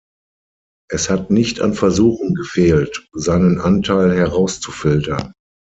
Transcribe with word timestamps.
Es 0.89 1.11
hat 1.11 1.29
nicht 1.29 1.61
an 1.61 1.75
Versuchen 1.75 2.33
gefehlt, 2.33 3.07
seinen 3.13 3.61
Anteil 3.61 4.17
herauszufiltern. 4.17 5.31